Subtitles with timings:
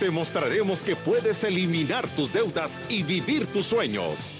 [0.00, 4.32] Te mostraremos que puedes eliminar tus deudas y vivir tus sueños.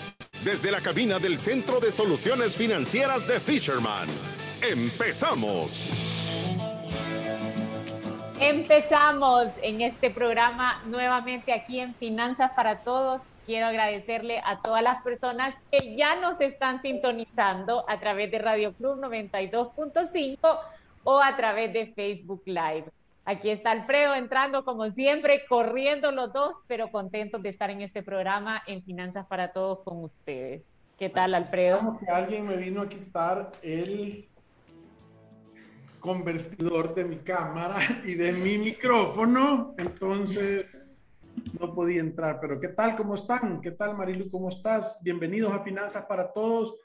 [0.45, 4.09] Desde la cabina del Centro de Soluciones Financieras de Fisherman.
[4.62, 5.84] ¡Empezamos!
[8.41, 15.02] Empezamos en este programa nuevamente aquí en Finanzas para Todos quiero agradecerle a todas las
[15.02, 20.59] personas que ya nos están sintonizando a través de Radio Club 92.5
[21.04, 22.98] o a través de Facebook Live.
[23.28, 28.02] Aquí está Alfredo entrando como siempre, corriendo los dos, pero contentos de estar en este
[28.02, 30.62] programa en Finanzas para Todos con ustedes.
[30.98, 31.76] ¿Qué tal, Alfredo?
[31.76, 34.26] Como que alguien me vino a quitar el
[36.01, 40.87] convertidor de mi cámara y de mi micrófono, entonces
[41.60, 42.96] no podía entrar, pero ¿qué tal?
[42.96, 43.60] ¿Cómo están?
[43.60, 44.30] ¿Qué tal, Marilu?
[44.30, 45.01] ¿Cómo estás?
[45.02, 46.76] Bienvenidos a Finanzas para Todos.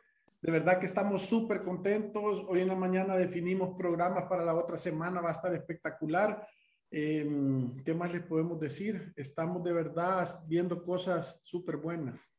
[0.44, 2.44] De verdad que estamos súper contentos.
[2.50, 6.46] Hoy en la mañana definimos programas para la otra semana, va a estar espectacular.
[6.92, 9.14] Em, ¿Qué más les podemos decir?
[9.16, 12.30] Estamos de verdad viendo cosas súper buenas.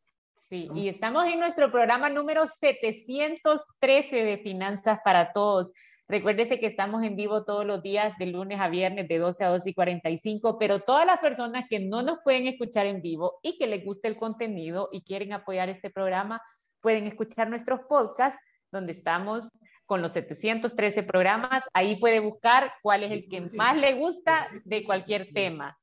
[0.50, 5.72] Sí, y estamos en nuestro programa número 713 de Finanzas para Todos.
[6.06, 9.48] Recuérdese que estamos en vivo todos los días, de lunes a viernes, de 12 a
[9.48, 13.56] 12 y 45, pero todas las personas que no nos pueden escuchar en vivo y
[13.56, 16.42] que les guste el contenido y quieren apoyar este programa,
[16.84, 18.38] pueden escuchar nuestros podcasts,
[18.70, 19.48] donde estamos
[19.86, 21.64] con los 713 programas.
[21.72, 25.76] Ahí puede buscar cuál es el que más le gusta de cualquier tema.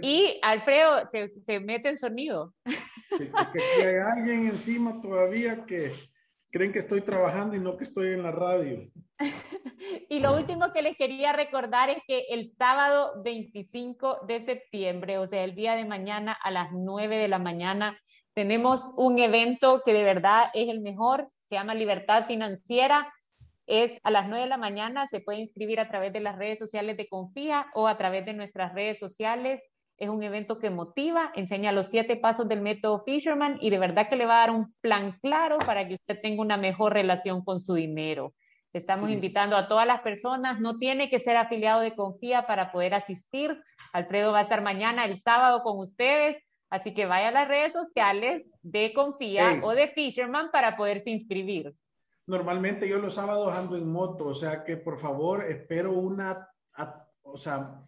[0.00, 2.54] Y Alfredo, se, se mete en sonido.
[3.18, 5.92] que hay alguien encima todavía que
[6.54, 8.88] creen que estoy trabajando y no que estoy en la radio.
[10.08, 15.26] y lo último que les quería recordar es que el sábado 25 de septiembre, o
[15.26, 17.98] sea, el día de mañana a las 9 de la mañana,
[18.34, 23.12] tenemos un evento que de verdad es el mejor, se llama Libertad Financiera.
[23.66, 26.58] Es a las 9 de la mañana, se puede inscribir a través de las redes
[26.58, 29.62] sociales de Confía o a través de nuestras redes sociales
[29.96, 34.08] es un evento que motiva, enseña los siete pasos del método Fisherman y de verdad
[34.08, 37.44] que le va a dar un plan claro para que usted tenga una mejor relación
[37.44, 38.34] con su dinero.
[38.72, 42.92] Estamos invitando a todas las personas, no tiene que ser afiliado de Confía para poder
[42.92, 43.56] asistir.
[43.92, 46.38] Alfredo va a estar mañana, el sábado, con ustedes,
[46.70, 51.74] así que vaya a las redes sociales de Confía o de Fisherman para poderse inscribir.
[52.26, 56.48] Normalmente yo los sábados ando en moto, o sea que por favor espero una,
[57.22, 57.80] o sea,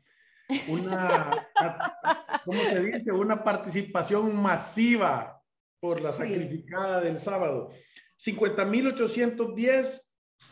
[0.68, 1.48] una,
[2.44, 3.12] ¿cómo se dice?
[3.12, 5.42] Una participación masiva
[5.80, 7.72] por la sacrificada del sábado.
[8.18, 10.02] 50.810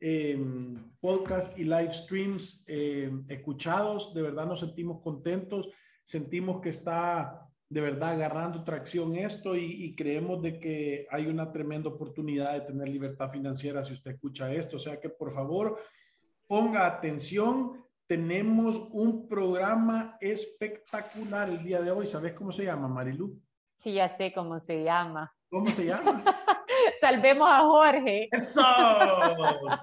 [0.00, 0.38] eh,
[1.00, 4.12] podcast y live streams em, escuchados.
[4.14, 5.68] De verdad nos sentimos contentos,
[6.04, 11.88] sentimos que está de verdad agarrando tracción esto y, creemos de que hay una tremenda
[11.88, 14.76] oportunidad de tener libertad financiera si usted escucha esto.
[14.76, 15.78] O sea que por favor
[16.46, 17.84] ponga atención.
[18.06, 22.06] Tenemos un programa espectacular el día de hoy.
[22.06, 23.40] ¿Sabes cómo se llama, Marilu?
[23.74, 25.34] Sí, ya sé cómo se llama.
[25.50, 26.22] ¿Cómo se llama?
[27.00, 28.28] Salvemos a Jorge.
[28.30, 28.62] Eso.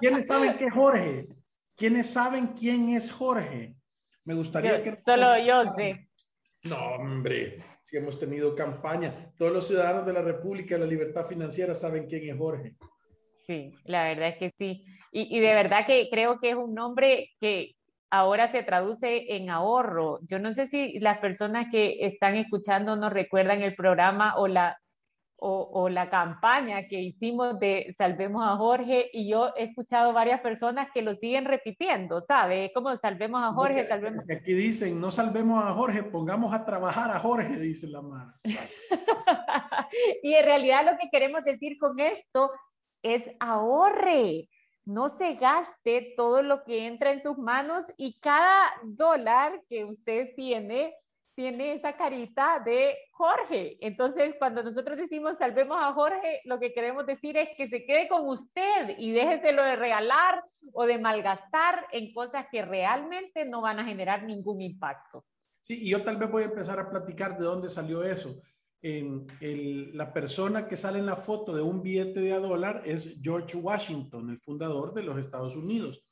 [0.00, 1.28] ¿Quiénes saben qué es Jorge?
[1.76, 3.74] ¿Quiénes saben quién es Jorge?
[4.24, 4.96] Me gustaría que...
[5.00, 6.08] Solo yo sé.
[6.62, 9.30] No, hombre si hemos tenido campaña.
[9.36, 12.74] Todos los ciudadanos de la República de la Libertad Financiera saben quién es Jorge.
[13.46, 14.86] Sí, la verdad es que sí.
[15.12, 17.74] Y, y de verdad que creo que es un nombre que
[18.10, 20.18] ahora se traduce en ahorro.
[20.22, 24.78] Yo no sé si las personas que están escuchando nos recuerdan el programa o la
[25.36, 30.88] o, la campaña que hicimos de Salvemos a Jorge y yo he escuchado varias personas
[30.94, 32.72] que lo siguen repitiendo, ¿sabe?
[32.74, 34.24] Como Salvemos a Jorge, salvemos.
[34.30, 38.34] Aquí dicen, no salvemos a Jorge, pongamos a trabajar a Jorge, dice la madre.
[40.22, 42.50] y en realidad lo que queremos decir con esto
[43.02, 44.48] es ahorre.
[44.86, 50.28] No se gaste todo lo que entra en sus manos y cada dólar que usted
[50.36, 50.94] tiene
[51.34, 53.76] tiene esa carita de Jorge.
[53.80, 58.08] Entonces, cuando nosotros decimos salvemos a Jorge, lo que queremos decir es que se quede
[58.08, 60.42] con usted y déjeselo de regalar
[60.72, 65.24] o de malgastar en cosas que realmente no van a generar ningún impacto.
[65.60, 68.40] Sí, y yo tal vez voy a empezar a platicar de dónde salió eso.
[68.82, 69.26] En
[69.96, 73.56] la persona que sale en la foto de un billete de a dólar es George
[73.56, 76.04] Washington, el fundador de los Estados Unidos.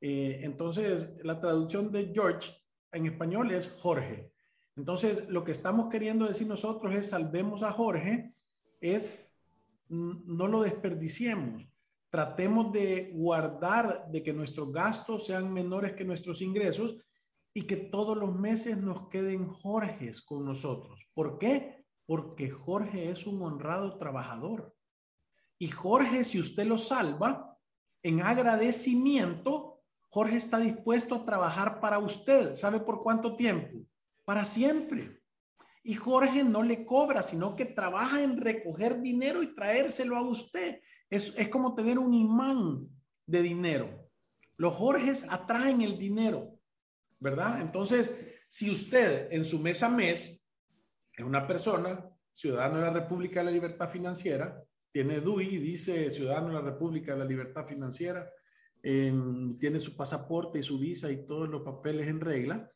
[0.00, 2.50] Eh, entonces, la traducción de George
[2.92, 4.32] en español es Jorge.
[4.78, 8.32] Entonces, lo que estamos queriendo decir nosotros es salvemos a Jorge,
[8.80, 9.18] es
[9.88, 11.66] no lo desperdiciemos.
[12.10, 16.96] Tratemos de guardar de que nuestros gastos sean menores que nuestros ingresos
[17.52, 21.00] y que todos los meses nos queden Jorges con nosotros.
[21.12, 21.84] ¿Por qué?
[22.06, 24.76] Porque Jorge es un honrado trabajador.
[25.58, 27.58] Y Jorge, si usted lo salva,
[28.04, 32.54] en agradecimiento, Jorge está dispuesto a trabajar para usted.
[32.54, 33.80] ¿Sabe por cuánto tiempo?
[34.28, 35.22] Para siempre.
[35.82, 40.82] Y Jorge no le cobra, sino que trabaja en recoger dinero y traérselo a usted.
[41.08, 42.90] Es, es como tener un imán
[43.24, 44.10] de dinero.
[44.58, 46.58] Los Jorges atraen el dinero.
[47.18, 47.62] ¿verdad?
[47.62, 48.14] Entonces,
[48.50, 50.44] si usted en su mes a mes
[51.16, 56.48] es una persona, ciudadano de la República de la Libertad Financiera, tiene DUI, dice ciudadano
[56.48, 58.30] de la República de la Libertad Financiera,
[58.82, 62.70] tiene su pasaporte y su visa y todos los papeles en regla,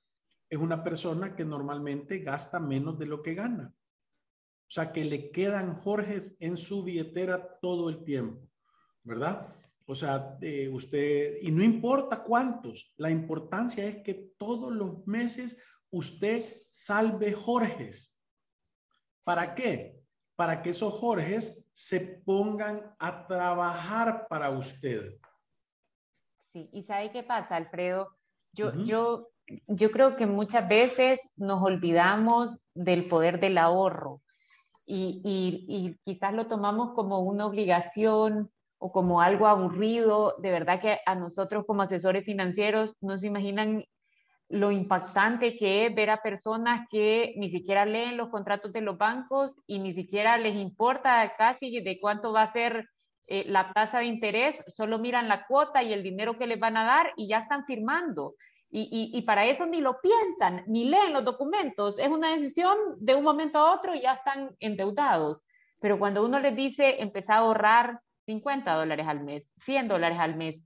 [0.52, 3.74] es una persona que normalmente gasta menos de lo que gana.
[3.74, 8.46] O sea, que le quedan Jorges en su billetera todo el tiempo,
[9.02, 9.56] ¿verdad?
[9.86, 10.36] O sea,
[10.70, 15.56] usted, y no importa cuántos, la importancia es que todos los meses
[15.88, 18.14] usted salve Jorges.
[19.24, 20.04] ¿Para qué?
[20.36, 25.18] Para que esos Jorges se pongan a trabajar para usted.
[26.36, 28.18] Sí, y ¿sabe qué pasa, Alfredo?
[28.52, 29.31] Yo, yo,
[29.66, 34.20] yo creo que muchas veces nos olvidamos del poder del ahorro
[34.86, 40.34] y, y, y quizás lo tomamos como una obligación o como algo aburrido.
[40.38, 43.84] De verdad que a nosotros como asesores financieros no se imaginan
[44.48, 48.98] lo impactante que es ver a personas que ni siquiera leen los contratos de los
[48.98, 52.86] bancos y ni siquiera les importa casi de cuánto va a ser
[53.28, 56.76] eh, la tasa de interés, solo miran la cuota y el dinero que les van
[56.76, 58.34] a dar y ya están firmando.
[58.74, 61.98] Y, y, para eso ni lo piensan, ni leen los documentos.
[61.98, 65.42] Es una decisión de un momento a otro y ya están endeudados.
[65.78, 70.36] Pero cuando uno les dice empezar a ahorrar 50 dólares al mes, 100 dólares al
[70.36, 70.64] mes,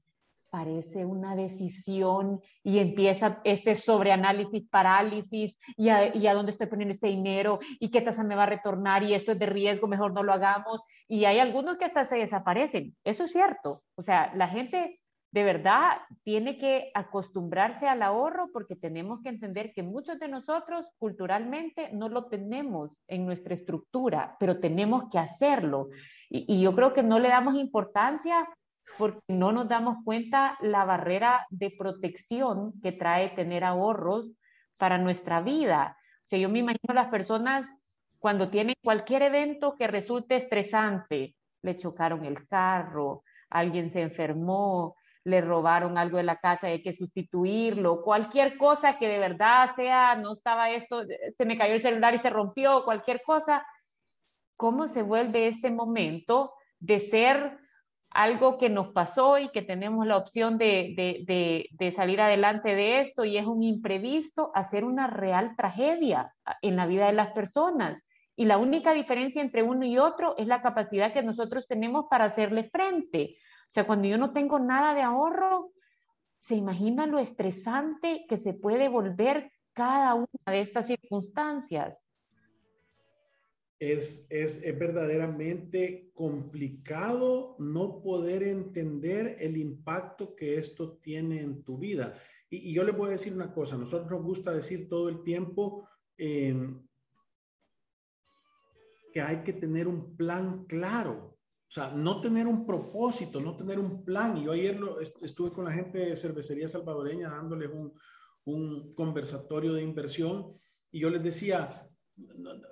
[0.50, 6.94] parece una decisión y empieza este sobreanálisis, parálisis, y a, y a dónde estoy poniendo
[6.94, 10.12] este dinero, y qué tasa me va a retornar, y esto es de riesgo, mejor
[10.12, 10.80] no lo hagamos.
[11.08, 12.96] Y hay algunos que hasta se desaparecen.
[13.04, 13.80] Eso es cierto.
[13.96, 15.00] O sea, la gente
[15.36, 20.86] de verdad tiene que acostumbrarse al ahorro porque tenemos que entender que muchos de nosotros
[20.96, 25.88] culturalmente no lo tenemos en nuestra estructura, pero tenemos que hacerlo.
[26.30, 28.48] Y, yo creo que no le damos importancia
[28.96, 34.32] porque no nos damos cuenta la barrera de protección que trae tener ahorros
[34.78, 35.98] para nuestra vida.
[36.24, 37.68] O sea, yo me imagino las personas
[38.18, 44.96] cuando tienen cualquier evento que resulte estresante, le chocaron el carro, alguien se enfermó,
[45.26, 50.14] le robaron algo de la casa, hay que sustituirlo, cualquier cosa que de verdad sea,
[50.14, 51.02] no estaba esto,
[51.36, 53.66] se me cayó el celular y se rompió, cualquier cosa,
[54.56, 57.58] ¿cómo se vuelve este momento de ser
[58.10, 60.94] algo que nos pasó y que tenemos la opción de,
[61.26, 66.32] de, de, salir adelante de esto y es un imprevisto a ser una real tragedia
[66.62, 68.00] en la vida de las personas?
[68.36, 72.26] Y la única diferencia entre uno y otro es la capacidad que nosotros tenemos para
[72.26, 73.38] hacerle frente.
[73.70, 75.72] O sea, cuando yo no tengo nada de ahorro,
[76.40, 82.06] se imagina lo estresante que se puede volver cada una de estas circunstancias.
[83.78, 91.76] Es, es, es, verdaderamente complicado no poder entender el impacto que esto tiene en tu
[91.76, 92.14] vida.
[92.48, 95.86] Y, yo le voy a decir una cosa, nosotros nos gusta decir todo el tiempo
[96.16, 96.56] eh,
[99.12, 101.35] que hay que tener un plan claro
[101.68, 104.40] o sea, no tener un propósito, no tener un plan.
[104.40, 107.92] Yo ayer lo, estuve con la gente de cervecería salvadoreña dándoles un,
[108.94, 110.56] conversatorio de inversión
[110.92, 111.68] y yo les decía,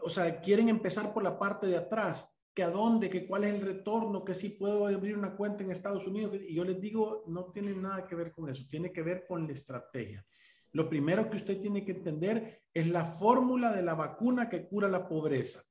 [0.05, 3.55] o sea, quieren empezar por la parte de atrás, que a dónde, que cuál es
[3.55, 6.37] el retorno, que si puedo abrir una cuenta en Estados Unidos.
[6.49, 9.49] Y yo les digo, no tiene nada que ver con eso, tiene que ver con
[9.49, 10.25] la estrategia.
[10.71, 14.89] Lo primero que usted tiene que entender es la fórmula de la vacuna que cura
[14.89, 15.65] la pobreza.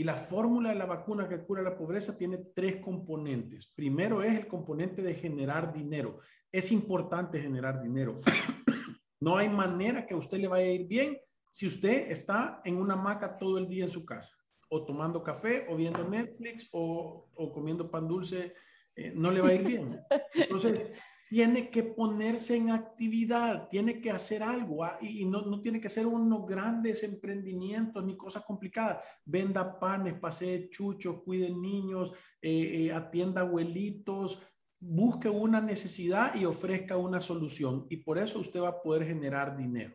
[0.00, 3.66] Y la fórmula de la vacuna que cura la pobreza tiene tres componentes.
[3.74, 6.20] Primero es el componente de generar dinero.
[6.52, 8.20] Es importante generar dinero.
[9.20, 11.18] no hay manera que a usted le vaya a ir bien
[11.50, 14.36] si usted está en una hamaca todo el día en su casa,
[14.68, 18.54] o tomando café, o viendo Netflix, o, comiendo pan dulce.
[18.94, 20.00] Eh, no le va a ir bien.
[20.34, 20.92] Entonces,
[21.28, 25.90] tiene que ponerse en actividad, tiene que hacer algo ah, y no, no, tiene que
[25.90, 29.04] ser unos grandes emprendimientos ni cosas complicadas.
[29.26, 34.40] Venda panes, pase chuchos, cuide niños, eh, eh, atienda abuelitos,
[34.80, 37.86] busque una necesidad y ofrezca una solución.
[37.90, 39.94] Y por eso usted va a poder generar dinero.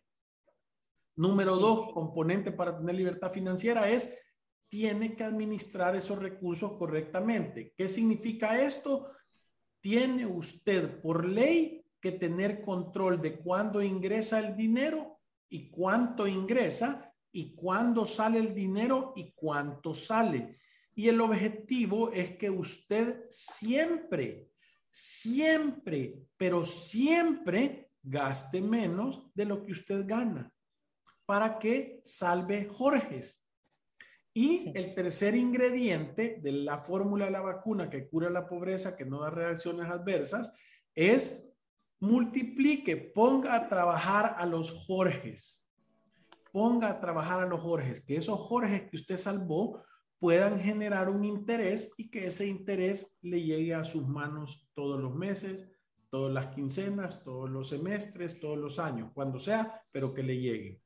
[1.15, 4.13] Número dos, componente para tener libertad financiera es,
[4.69, 7.73] tiene que administrar esos recursos correctamente.
[7.75, 9.07] ¿Qué significa esto?
[9.83, 17.13] Tiene usted por ley que tener control de cuándo ingresa el dinero y cuánto ingresa
[17.33, 20.57] y cuándo sale el dinero y cuánto sale.
[20.95, 24.51] Y el objetivo es que usted siempre,
[24.89, 30.49] siempre, pero siempre gaste menos de lo que usted gana
[31.25, 33.42] para que salve Jorges.
[34.33, 39.05] Y el tercer ingrediente de la fórmula de la vacuna que cura la pobreza, que
[39.05, 40.53] no da reacciones adversas,
[40.95, 41.43] es
[41.99, 45.69] multiplique, ponga a trabajar a los Jorges.
[46.51, 49.81] Ponga a trabajar a los Jorges, que esos Jorges que usted salvó
[50.19, 55.15] puedan generar un interés y que ese interés le llegue a sus manos todos los
[55.15, 55.67] meses,
[56.09, 60.82] todas las quincenas, todos los semestres, todos los años, cuando sea, pero que le llegue.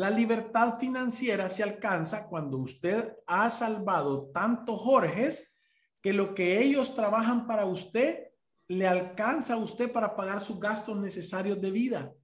[0.00, 5.58] La libertad financiera se alcanza cuando usted ha salvado tantos Jorges
[6.00, 8.28] que lo que ellos trabajan para usted
[8.66, 12.14] le alcanza a usted para pagar sus gastos necesarios de vida.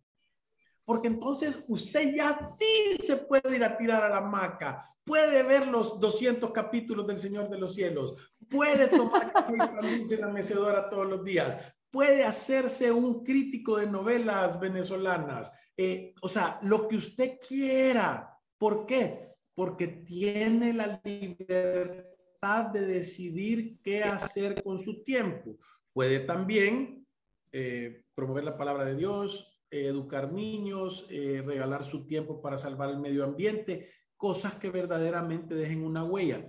[0.86, 5.66] Porque entonces usted ya sí se puede ir a tirar a la hamaca, puede ver
[5.66, 8.16] los 200 capítulos del Señor de los Cielos,
[8.48, 14.60] puede tomar café y la mecedora todos los días, puede hacerse un crítico de novelas
[14.60, 18.38] venezolanas, eh, o sea, lo que usted quiera.
[18.58, 19.30] ¿Por qué?
[19.54, 25.56] Porque tiene la libertad de decidir qué hacer con su tiempo.
[25.94, 27.06] Puede también
[27.50, 32.98] eh, promover la palabra de Dios, educar niños, eh, regalar su tiempo para salvar el
[32.98, 33.88] medio ambiente,
[34.18, 36.46] cosas que verdaderamente dejen una huella.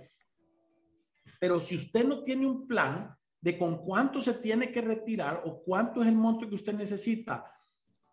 [1.40, 5.62] Pero si usted no tiene un plan de con cuánto se tiene que retirar o
[5.62, 7.52] cuánto es el monto que usted necesita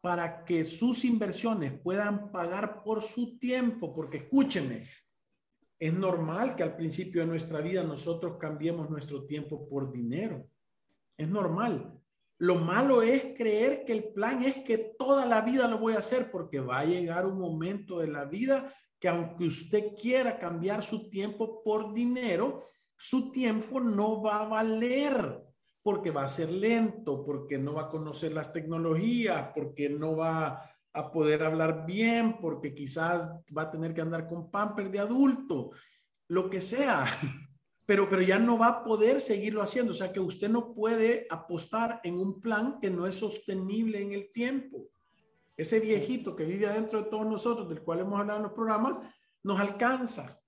[0.02, 4.84] para que sus inversiones puedan pagar por su tiempo, porque escúcheme,
[5.80, 10.48] es normal que al principio de nuestra vida nosotros cambiemos nuestro tiempo por dinero.
[11.18, 12.00] Es normal.
[12.38, 16.00] Lo malo es creer que el plan es que toda la vida lo voy a
[16.00, 20.84] hacer porque va a llegar un momento de la vida que aunque usted quiera cambiar
[20.84, 22.64] su tiempo por dinero,
[22.98, 25.44] su tiempo no va a valer
[25.82, 30.72] porque va a ser lento, porque no va a conocer las tecnologías, porque no va
[30.94, 35.72] a poder hablar bien, porque quizás va a tener que andar con pamper de adulto,
[36.28, 37.06] lo que sea.
[37.86, 39.92] pero, pero ya no va a poder seguirlo haciendo.
[39.92, 44.14] O sea que usted no puede apostar en un plan que no es sostenible en
[44.14, 44.88] el tiempo.
[45.56, 48.98] Ese viejito que vive adentro de todos nosotros, del cual hemos hablado en los programas,
[49.44, 50.42] nos alcanza.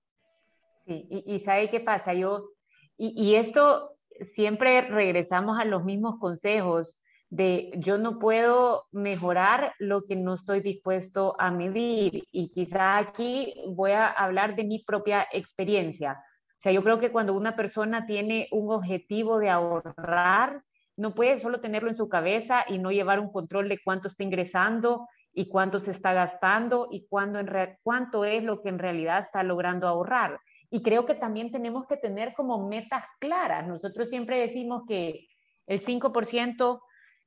[0.88, 2.14] Y, y ¿sabe qué pasa?
[2.14, 2.50] Yo,
[2.96, 3.90] y, y esto
[4.34, 6.98] siempre regresamos a los mismos consejos
[7.30, 12.24] de yo no puedo mejorar lo que no estoy dispuesto a medir.
[12.32, 16.22] Y quizá aquí voy a hablar de mi propia experiencia.
[16.58, 20.62] O sea, yo creo que cuando una persona tiene un objetivo de ahorrar,
[20.96, 24.24] no puede solo tenerlo en su cabeza y no llevar un control de cuánto está
[24.24, 29.20] ingresando y cuánto se está gastando y cuánto, en cuánto es lo que en realidad
[29.20, 30.40] está logrando ahorrar.
[30.70, 33.66] Y creo que también tenemos que tener como metas claras.
[33.66, 35.26] Nosotros siempre decimos que
[35.66, 36.80] el 5%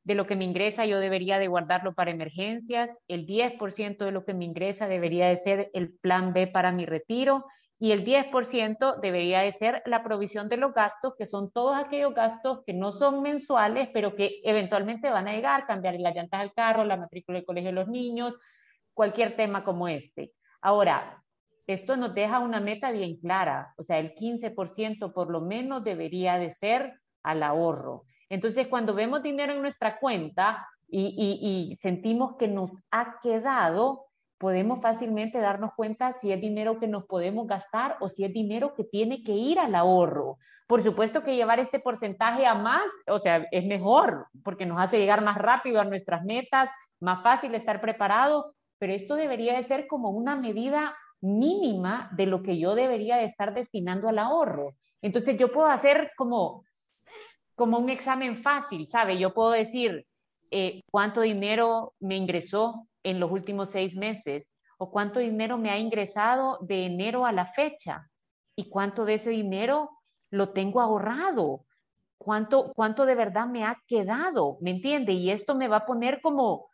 [0.03, 4.25] de lo que me ingresa yo debería de guardarlo para emergencias, el 10% de lo
[4.25, 7.45] que me ingresa debería de ser el plan B para mi retiro
[7.77, 12.13] y el 10% debería de ser la provisión de los gastos, que son todos aquellos
[12.13, 16.53] gastos que no son mensuales, pero que eventualmente van a llegar, cambiar las llantas del
[16.53, 18.37] carro, la matrícula del colegio de los niños,
[18.93, 20.31] cualquier tema como este.
[20.61, 21.23] Ahora,
[21.67, 26.37] esto nos deja una meta bien clara, o sea, el 15% por lo menos debería
[26.37, 28.03] de ser al ahorro.
[28.29, 34.05] Entonces, cuando vemos dinero en nuestra cuenta y, y sentimos que nos ha quedado,
[34.41, 38.73] podemos fácilmente darnos cuenta si es dinero que nos podemos gastar o si es dinero
[38.73, 40.39] que tiene que ir al ahorro.
[40.65, 44.97] Por supuesto que llevar este porcentaje a más, o sea, es mejor porque nos hace
[44.97, 49.85] llegar más rápido a nuestras metas, más fácil estar preparado, pero esto debería de ser
[49.85, 54.75] como una medida mínima de lo que yo debería de estar destinando al ahorro.
[55.01, 56.63] Entonces yo puedo hacer como,
[57.55, 59.17] como un examen fácil, ¿sabe?
[59.17, 60.05] Yo puedo decir
[60.49, 65.77] eh, cuánto dinero me ingresó en los últimos seis meses o cuánto dinero me ha
[65.77, 68.09] ingresado de enero a la fecha
[68.55, 69.91] y cuánto de ese dinero
[70.31, 71.65] lo tengo ahorrado,
[72.17, 75.13] cuánto, cuánto de verdad me ha quedado, ¿me entiende?
[75.13, 76.69] Y esto me va a poner como,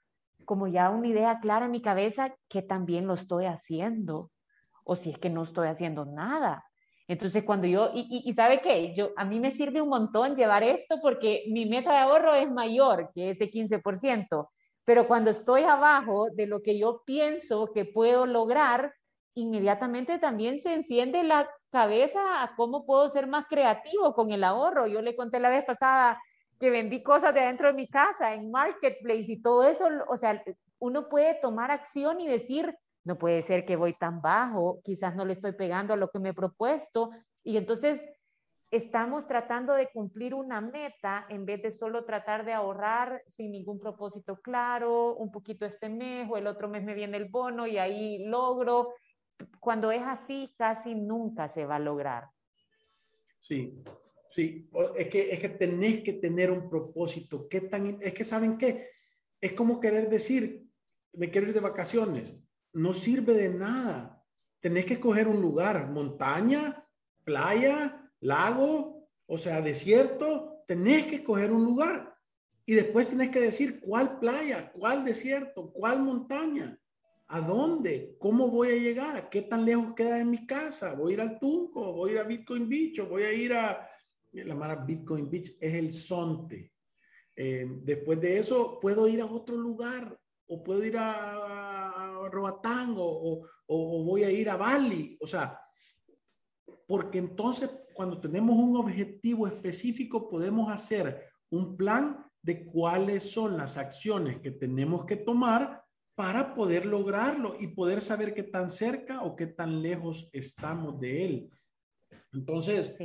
[0.46, 4.32] como ya una idea clara en mi cabeza que también lo estoy haciendo
[4.88, 6.66] o si es que no estoy haciendo nada.
[7.08, 11.00] Entonces, cuando yo, y, sabe qué, yo, a mí me sirve un montón llevar esto
[11.02, 14.50] porque mi meta de ahorro es mayor que ese 15%,
[14.84, 18.94] pero cuando estoy abajo de lo que yo pienso que puedo lograr,
[19.36, 24.88] inmediatamente también se enciende la cabeza a cómo puedo ser más creativo con el ahorro.
[24.88, 26.20] Yo le conté la vez pasada
[26.60, 30.44] que vendí cosas de dentro de mi casa en Marketplace y todo eso, o sea,
[30.80, 32.76] uno puede tomar acción y decir,
[33.08, 36.20] no puede ser que voy tan bajo, quizás no le estoy pegando a lo que
[36.20, 37.12] me he propuesto.
[37.42, 38.02] Y entonces
[38.70, 43.80] estamos tratando de cumplir una meta en vez de solo tratar de ahorrar sin ningún
[43.80, 47.78] propósito claro, un poquito este mes o el otro mes me viene el bono y
[47.78, 48.94] ahí logro.
[49.62, 52.26] Cuando es así, casi nunca se va a lograr.
[53.40, 53.82] Sí,
[54.28, 57.48] sí, es que, es que tenés que tener un propósito.
[57.48, 58.90] ¿Qué tan, es que, ¿saben qué?
[59.40, 60.68] Es como querer decir,
[61.14, 62.38] me quiero ir de vacaciones.
[62.78, 64.24] No sirve de nada.
[64.60, 66.88] Tenés que escoger un lugar, montaña,
[67.24, 70.64] playa, lago, o sea, desierto.
[70.68, 72.16] Tenés que escoger un lugar.
[72.68, 76.80] Y después tenés que decir cuál playa, cuál desierto, cuál montaña,
[77.28, 80.94] a dónde, cómo voy a llegar, a qué tan lejos queda de mi casa.
[80.94, 83.90] Voy a ir al Tunco, voy a ir a Bitcoin Beach, voy a ir a
[84.34, 86.72] la mara Bitcoin Beach, es el Sonte.
[87.36, 90.16] Eh, después de eso, puedo ir a otro lugar,
[90.48, 91.67] o puedo ir a,
[92.32, 95.18] Roatán o, o, voy a ir a Bali.
[95.22, 95.60] O sea,
[96.86, 103.78] porque entonces cuando tenemos un objetivo específico podemos hacer un plan de cuáles son las
[103.78, 105.84] acciones que tenemos que tomar
[106.16, 111.26] para poder lograrlo y poder saber qué tan cerca o qué tan lejos estamos de
[111.26, 111.52] él.
[112.34, 112.98] Entonces,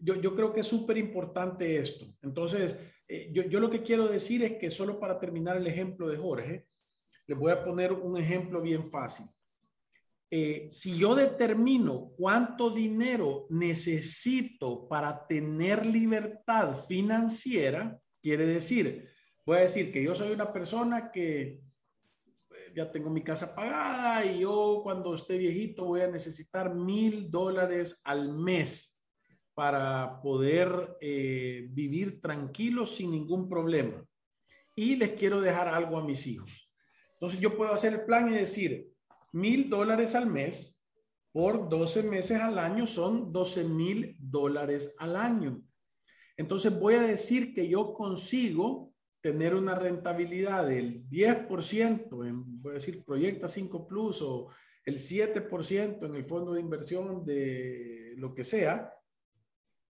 [0.00, 2.06] yo, yo, creo que es súper importante esto.
[2.22, 2.76] Entonces,
[3.08, 6.18] eh, yo, yo, lo que quiero decir es que solo para terminar el ejemplo de
[6.18, 6.67] Jorge,
[7.28, 9.26] les voy a poner un ejemplo bien fácil.
[10.30, 19.08] Eh, si yo determino cuánto dinero necesito para tener libertad financiera, quiere decir,
[19.46, 21.60] voy a decir que yo soy una persona que eh,
[22.74, 28.00] ya tengo mi casa pagada y yo cuando esté viejito voy a necesitar mil dólares
[28.04, 28.98] al mes
[29.54, 34.04] para poder eh, vivir tranquilo sin ningún problema.
[34.74, 36.67] Y les quiero dejar algo a mis hijos.
[37.20, 38.92] Entonces yo puedo hacer el plan y decir,
[39.32, 40.78] mil dólares al mes
[41.32, 45.62] por 12 meses al año son 12 mil dólares al año.
[46.36, 52.74] Entonces voy a decir que yo consigo tener una rentabilidad del 10%, en, voy a
[52.74, 54.48] decir Proyecta 5 Plus o
[54.84, 58.92] el 7% en el fondo de inversión de lo que sea,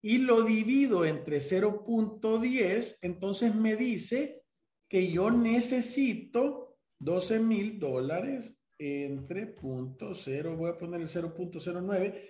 [0.01, 4.43] y lo divido entre 0.10, entonces me dice
[4.87, 6.64] que yo necesito
[6.99, 12.29] 12 mil dólares entre punto cero, voy a poner el 0.09,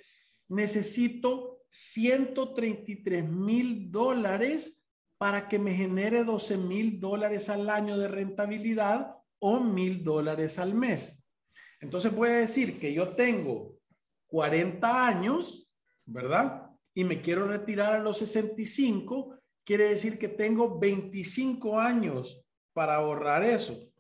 [0.49, 4.84] necesito 133 mil dólares
[5.17, 10.73] para que me genere 12 mil dólares al año de rentabilidad o mil dólares al
[10.73, 11.23] mes.
[11.82, 13.78] Entonces voy a decir que yo tengo
[14.28, 15.71] 40 años,
[16.06, 16.69] ¿verdad?
[16.93, 23.43] Y me quiero retirar a los 65, quiere decir que tengo 25 años para ahorrar
[23.43, 23.91] eso.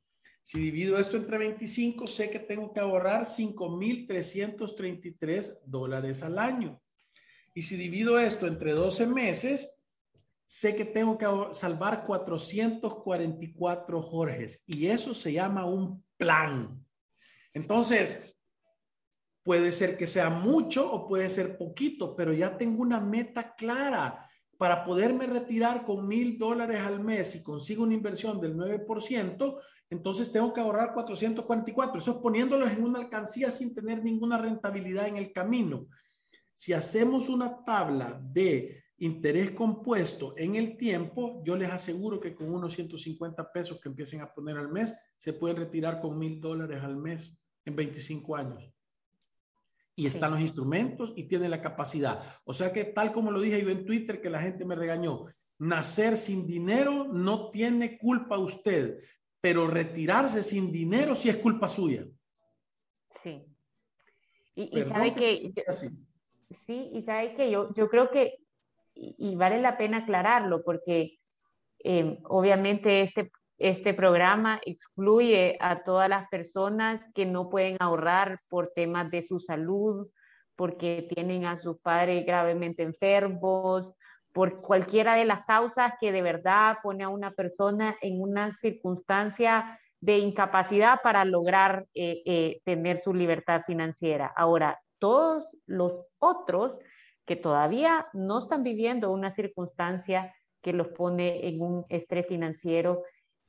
[0.45, 6.79] Si divido esto entre 25, sé que tengo que ahorrar 5.333 dólares al año.
[7.55, 9.81] Y si divido esto entre 12 meses,
[10.45, 14.63] sé que tengo que salvar 444 Jorges.
[14.67, 16.79] Y eso se llama un plan.
[17.51, 18.37] Entonces,
[19.41, 24.29] puede ser que sea mucho o puede ser poquito, pero ya tengo una meta clara
[24.59, 30.31] para poderme retirar con mil dólares al mes y consigo una inversión del 9%, entonces
[30.31, 31.99] tengo que ahorrar 444.
[31.99, 35.87] Eso es poniéndolos en una alcancía sin tener ninguna rentabilidad en el camino.
[36.53, 42.49] Si hacemos una tabla de interés compuesto en el tiempo, yo les aseguro que con
[42.53, 46.81] unos 150 pesos que empiecen a poner al mes, se pueden retirar con mil dólares
[46.81, 48.71] al mes en 25 años.
[49.97, 52.21] Y están los instrumentos y tiene la capacidad.
[52.43, 55.25] O sea que tal como lo dije yo en Twitter, que la gente me regañó,
[55.57, 58.99] nacer sin dinero no tiene culpa usted
[59.45, 62.03] pero retirarse sin dinero sí es culpa suya.
[63.21, 63.45] Sí.
[64.55, 65.53] Y, sabe que,
[66.49, 68.39] sí, y sabe que yo, yo creo que,
[68.95, 71.19] y, vale la pena aclararlo, porque
[71.77, 78.71] em, obviamente este, este programa excluye a todas las personas que no pueden ahorrar por
[78.73, 80.09] temas de su salud,
[80.55, 83.93] porque tienen a sus padres gravemente enfermos,
[84.35, 89.79] por cualquiera de las causas que de verdad pone a una persona en una circunstancia
[90.01, 94.27] de incapacidad para lograr eh, eh, tener su libertad financiera.
[94.35, 96.77] Ahora, todos los otros
[97.25, 103.03] que todavía no están viviendo una circunstancia que los pone en un estrés financiero,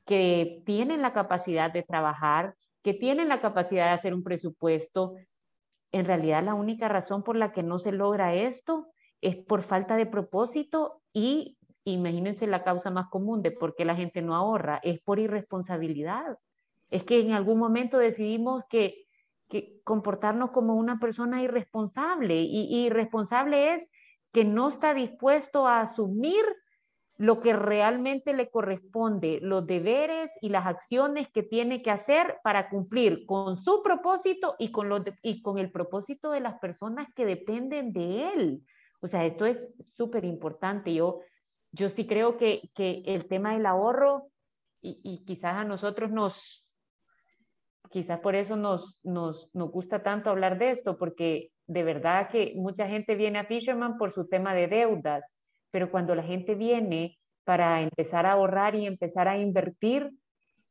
[0.04, 5.16] que tienen la capacidad de trabajar, que tienen la capacidad de hacer un presupuesto.
[5.90, 8.86] En realidad la única razón por la que no se logra esto
[9.20, 13.96] es por falta de propósito y imagínense la causa más común de por qué la
[13.96, 16.38] gente no ahorra, es por irresponsabilidad.
[16.90, 19.04] Es que en algún momento decidimos que,
[19.84, 23.88] comportarnos como una persona irresponsable y, irresponsable es
[24.32, 26.44] que no está dispuesto a asumir
[27.16, 32.68] lo que realmente le corresponde, los deberes y las acciones que tiene que hacer para
[32.68, 34.90] cumplir con su propósito y con,
[35.22, 38.62] y con el propósito de las personas que dependen de él.
[39.00, 40.92] O sea, esto es súper importante.
[40.94, 41.20] Yo,
[41.72, 44.28] yo sí creo que, que, el tema del ahorro,
[44.80, 46.78] y, y, quizás a nosotros nos,
[47.90, 52.52] quizás por eso nos, nos, nos gusta tanto hablar de esto, porque de verdad que
[52.56, 55.34] mucha gente viene a Fisherman por su tema de deudas,
[55.70, 60.10] pero cuando la gente viene para empezar a ahorrar y empezar a invertir,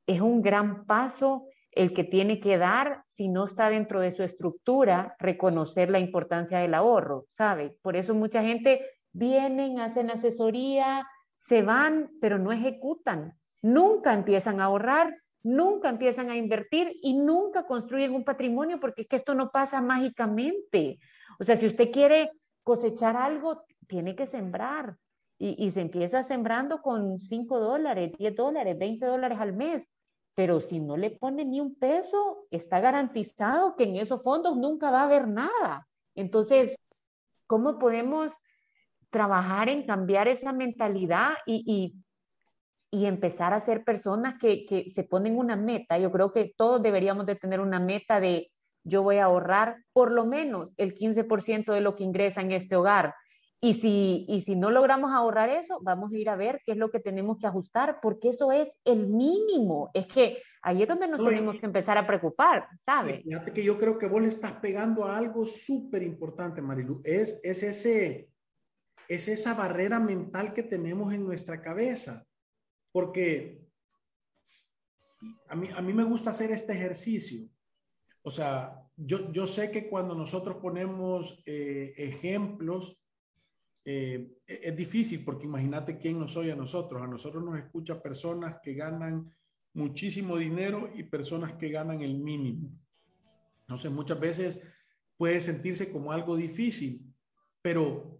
[0.07, 4.23] es un gran paso el que tiene que dar, si no está dentro de su
[4.23, 7.75] estructura, reconocer la importancia del ahorro, ¿sabe?
[7.81, 13.33] Por eso mucha gente vienen, hacen asesoría, se van, pero no ejecutan.
[13.61, 19.07] Nunca empiezan a ahorrar, nunca empiezan a invertir y nunca construyen un patrimonio porque es
[19.07, 20.97] que esto no pasa mágicamente.
[21.39, 22.29] O sea, si usted quiere
[22.63, 24.95] cosechar algo, tiene que sembrar.
[25.37, 29.85] Y, y se empieza sembrando con 5 dólares, 10 dólares, 20 dólares al mes
[30.35, 34.91] pero si no le pone ni un peso, está garantizado que en esos fondos nunca
[34.91, 35.87] va a haber nada.
[36.13, 36.75] Entonces,
[37.47, 38.33] ¿cómo podemos
[39.09, 41.95] trabajar en cambiar esa mentalidad y,
[42.91, 45.97] y, empezar a ser personas que, que, se ponen una meta?
[45.97, 48.51] Yo creo que todos deberíamos de tener una meta de
[48.83, 52.75] yo voy a ahorrar por lo menos el 15% de lo que ingresa en este
[52.75, 53.15] hogar
[53.61, 56.77] y si, y si no logramos ahorrar eso, vamos a ir a ver qué es
[56.77, 59.89] lo que tenemos que ajustar, porque eso es el mínimo.
[59.93, 63.21] Es que ahí es donde nos tenemos que empezar a preocupar, ¿sabes?
[63.23, 67.01] Fíjate que yo creo que vos le estás pegando a algo súper importante, Marilu.
[67.03, 68.29] Es, es, ese,
[69.07, 72.25] es esa barrera mental que tenemos en nuestra cabeza.
[72.91, 73.65] Porque
[75.47, 77.47] a mí, a mí me gusta hacer este ejercicio.
[78.21, 82.99] O sea, yo, yo sé que cuando nosotros ponemos eh, ejemplos,
[83.85, 87.01] eh, e-, es difícil porque imagínate quién nos oye a nosotros.
[87.01, 89.31] A nosotros nos escucha personas que ganan
[89.73, 92.71] muchísimo dinero y personas que ganan el mínimo.
[93.61, 94.61] Entonces muchas veces
[95.17, 97.13] puede sentirse como algo difícil,
[97.61, 98.19] pero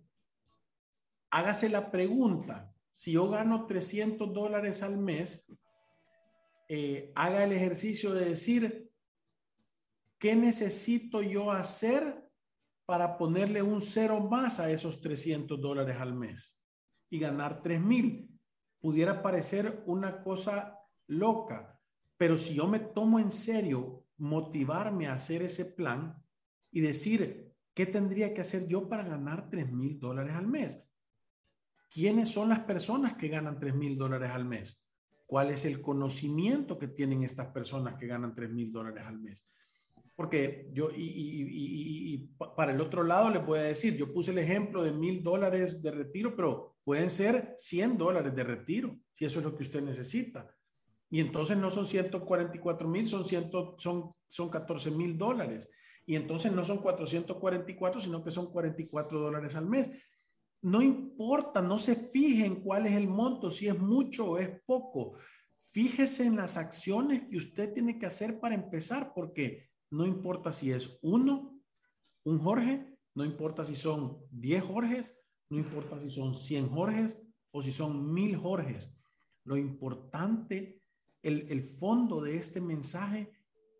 [1.31, 5.45] hágase la pregunta, si yo gano 300 dólares al mes,
[6.67, 8.89] eh, haga el ejercicio de decir,
[10.17, 12.24] ¿qué necesito yo hacer
[12.85, 16.59] para ponerle un cero más a esos 300 dólares al mes
[17.09, 18.29] y ganar 3 mil.
[18.79, 21.79] Pudiera parecer una cosa loca,
[22.17, 26.21] pero si yo me tomo en serio motivarme a hacer ese plan
[26.71, 30.83] y decir, ¿qué tendría que hacer yo para ganar 3 mil dólares al mes?
[31.89, 34.83] ¿Quiénes son las personas que ganan 3 mil dólares al mes?
[35.25, 39.47] ¿Cuál es el conocimiento que tienen estas personas que ganan 3 mil dólares al mes?
[40.15, 44.83] Porque yo, y, para el otro lado les voy a decir, yo puse el ejemplo
[44.83, 49.45] de mil dólares de retiro, pero pueden ser 100 dólares de retiro, si eso es
[49.45, 50.49] lo que usted necesita.
[51.09, 53.25] Y entonces no son 144 mil, son,
[53.77, 55.69] son, son 14 mil dólares.
[56.05, 59.89] Y entonces no son 444, sino que son 44 dólares al mes.
[60.61, 64.49] No importa, no se fije en cuál es el monto, si es mucho o es
[64.65, 65.17] poco.
[65.55, 70.71] Fíjese en las acciones que usted tiene que hacer para empezar, porque no importa si
[70.71, 71.59] es uno,
[72.23, 75.17] un Jorge, no importa si son 10 Jorges,
[75.49, 77.21] no importa si son 100 Jorges
[77.51, 78.97] o si son mil Jorges.
[79.43, 80.81] Lo importante,
[81.21, 83.31] el, el fondo de este mensaje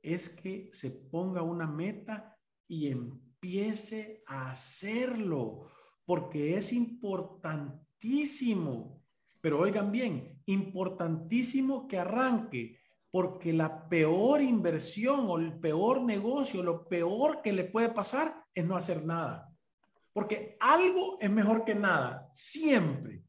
[0.01, 2.37] es que se ponga una meta
[2.67, 5.71] y empiece a hacerlo,
[6.05, 9.03] porque es importantísimo.
[9.41, 12.79] Pero oigan bien, importantísimo que arranque
[13.15, 18.65] porque la peor inversión o el peor negocio, lo peor que le puede pasar es
[18.65, 19.49] no hacer nada.
[20.11, 23.23] Porque algo es mejor que nada, siempre.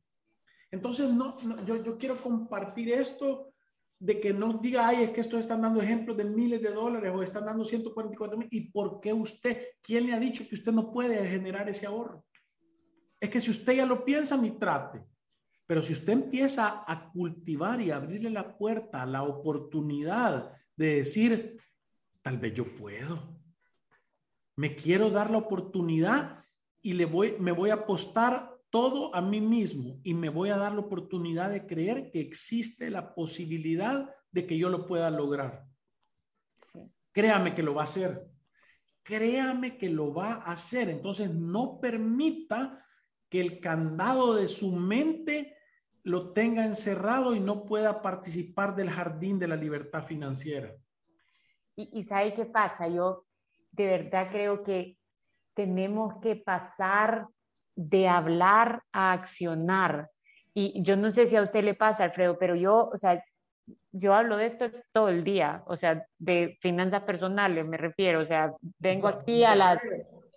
[0.73, 3.53] Entonces, no, yo, yo, quiero compartir esto
[4.01, 7.13] de que no diga, ay, es que estos están dando ejemplos de miles de dólares
[7.15, 8.49] o están dando 144 mil.
[8.51, 9.69] ¿Y por qué usted?
[9.81, 12.25] ¿Quién le ha dicho que usted no puede generar ese ahorro?
[13.21, 15.05] Es que si usted ya lo piensa, ni trate.
[15.67, 21.61] Pero si usted empieza a cultivar y abrirle la puerta, la oportunidad de decir,
[22.23, 23.37] tal vez yo puedo,
[24.57, 26.45] me quiero dar la oportunidad
[26.81, 30.57] y le voy, me voy a apostar todo a mí mismo y me voy a
[30.57, 35.67] dar la oportunidad de creer que existe la posibilidad de que yo lo pueda lograr.
[37.13, 38.29] Créame que lo va a hacer.
[39.03, 40.91] Créame que lo va a hacer.
[40.91, 42.85] Entonces, no permita
[43.29, 45.56] que el candado de su mente
[46.07, 50.73] lo tenga encerrado y no pueda participar del jardín de la libertad financiera.
[51.75, 52.87] Y, y ¿sabe qué pasa?
[52.87, 53.25] Yo
[53.73, 54.97] de verdad creo que
[55.53, 57.27] tenemos que pasar
[57.75, 60.09] de hablar a accionar.
[60.55, 63.21] Y yo no sé si a usted le pasa, Alfredo, pero yo, o sea,
[63.91, 68.25] yo hablo de esto todo el día, o sea, de finanzas personales me refiero, o
[68.25, 69.83] sea, vengo aquí a las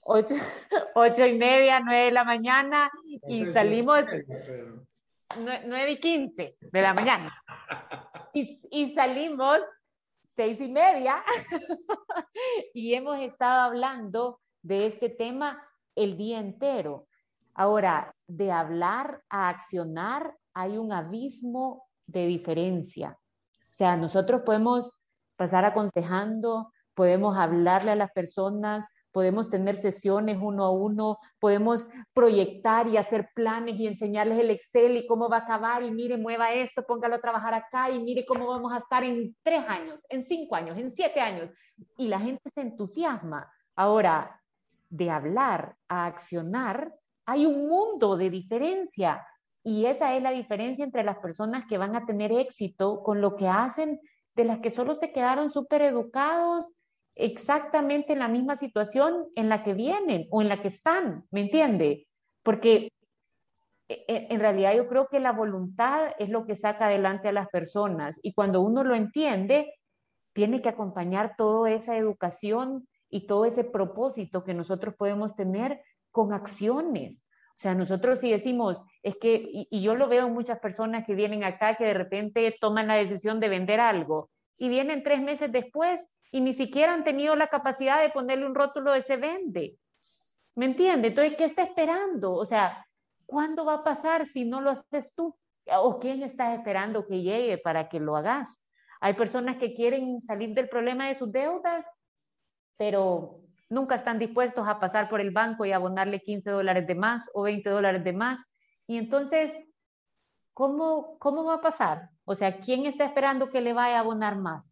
[0.02, 0.34] ocho,
[0.96, 2.90] ocho y media, nueve de la mañana
[3.28, 4.04] y salimos
[5.38, 7.34] nueve y quince de la mañana.
[8.34, 9.60] Y, y salimos
[10.26, 11.24] seis y media
[12.74, 15.62] y hemos estado hablando de este tema
[15.96, 17.08] el día entero.
[17.54, 23.18] Ahora, de hablar a accionar hay un abismo de diferencia.
[23.70, 24.92] O sea, nosotros podemos
[25.36, 32.88] pasar aconsejando, podemos hablarle a las personas, podemos tener sesiones uno a uno, podemos proyectar
[32.88, 36.54] y hacer planes y enseñarles el Excel y cómo va a acabar y mire, mueva
[36.54, 40.24] esto, póngalo a trabajar acá y mire cómo vamos a estar en tres años, en
[40.24, 41.50] cinco años, en siete años.
[41.98, 43.52] Y la gente se entusiasma.
[43.76, 44.42] Ahora,
[44.90, 46.94] de hablar a accionar,
[47.26, 49.26] hay un mundo de diferencia.
[49.64, 53.36] Y esa es la diferencia entre las personas que van a tener éxito con lo
[53.36, 54.00] que hacen
[54.36, 56.66] de las que solo se quedaron súper educados
[57.20, 61.42] exactamente en la misma situación en la que vienen o en la que están, ¿me
[61.42, 62.08] entiende?
[62.44, 62.90] Porque
[63.90, 67.34] e, e, en realidad yo creo que la voluntad es lo que saca adelante a
[67.34, 69.74] las personas y cuando uno lo entiende,
[70.34, 76.32] tiene que acompañar toda esa educación y todo ese propósito que nosotros podemos tener con
[76.32, 77.24] acciones.
[77.58, 81.16] O sea, nosotros si decimos, es que, y, yo lo veo en muchas personas que
[81.16, 85.52] vienen acá que de repente toman la decisión de vender algo y vienen tres meses
[85.52, 89.78] después y ni siquiera han tenido la capacidad de ponerle un rótulo de se vende.
[90.56, 91.10] ¿Me entiende?
[91.10, 92.34] Entonces, ¿qué está esperando?
[92.34, 92.86] O sea,
[93.26, 95.36] ¿cuándo va a pasar si no lo haces tú?
[95.66, 98.64] ¿O quién está esperando que llegue para que lo hagas?
[99.00, 101.86] Hay personas que quieren salir del problema de sus deudas,
[102.78, 103.40] pero
[103.70, 107.44] nunca están dispuestos a pasar por el banco y abonarle 15 dólares de más o
[107.44, 108.42] 20 dólares de más.
[108.88, 109.54] Y entonces,
[110.54, 112.10] ¿cómo, cómo va a pasar?
[112.26, 114.69] O sea, ¿quién está esperando que le vaya a abonar más?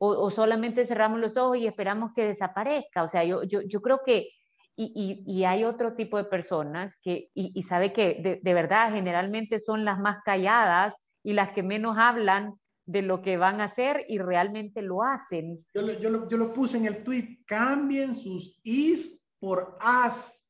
[0.00, 3.02] O, solamente cerramos los ojos y esperamos que desaparezca.
[3.02, 4.28] O sea, yo, yo, yo creo que,
[4.76, 9.84] y, y, hay otro tipo de personas que, y, sabe que de, verdad generalmente son
[9.84, 12.54] las más calladas y las que menos hablan
[12.86, 15.66] de lo que van a hacer y realmente lo hacen.
[15.74, 20.48] Yo, yo, lo, yo lo puse en el tweet, cambien sus is por as,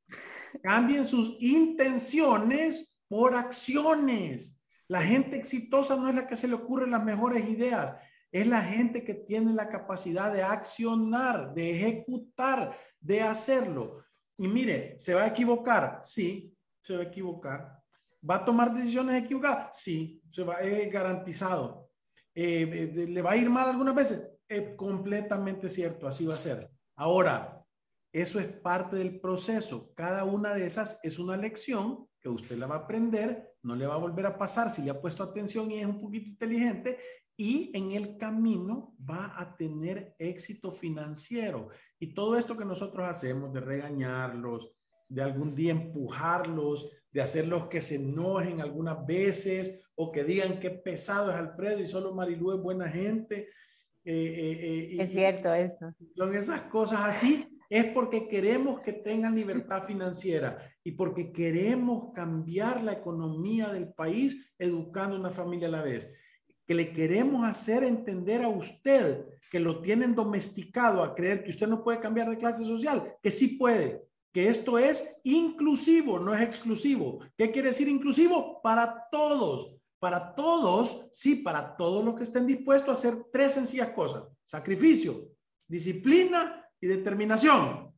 [0.63, 4.55] cambien sus intenciones por acciones.
[4.89, 7.97] La gente exitosa no es la que se le ocurren las mejores ideas,
[8.31, 14.05] es la gente que tiene la capacidad de accionar, de ejecutar, de hacerlo.
[14.37, 16.01] Y mire, ¿se va a equivocar?
[16.03, 17.79] Sí, se va a equivocar.
[18.29, 19.79] ¿Va a tomar decisiones equivocadas?
[19.81, 21.91] Sí, se va, es garantizado.
[22.35, 24.29] Eh, eh, ¿Le va a ir mal algunas veces?
[24.47, 26.71] Es completamente cierto, así va a ser.
[26.97, 27.65] Ahora,
[28.13, 29.93] eso es parte del proceso.
[29.95, 33.87] Cada una de esas es una lección que usted la va a aprender, no le
[33.87, 36.99] va a volver a pasar si le ha puesto atención y es un poquito inteligente
[37.41, 41.69] y en el camino va a tener éxito financiero.
[42.01, 44.73] Y todo esto que nosotros hacemos de regañarlos,
[45.09, 50.71] de algún día empujarlos, de hacerlos que se enojen algunas veces o que digan que
[50.71, 53.49] pesado es Alfredo y solo Marilú es buena gente.
[54.05, 55.95] Eh, eh, eh, es cierto eso.
[56.15, 57.49] Son esas cosas así.
[57.71, 64.53] Es porque queremos que tengan libertad financiera y porque queremos cambiar la economía del país
[64.59, 66.13] educando una familia a la vez.
[66.69, 71.67] Que le queremos hacer entender a usted que lo tienen domesticado a creer que usted
[71.67, 76.43] no puede cambiar de clase social, que sí puede, que esto es inclusivo, no es
[76.43, 77.21] exclusivo.
[77.37, 78.61] ¿Qué quiere decir inclusivo?
[78.63, 83.91] Para todos, para todos, sí, para todos los que estén dispuestos a hacer tres sencillas
[83.91, 84.29] cosas.
[84.45, 85.29] Sacrificio,
[85.67, 87.95] disciplina y determinación.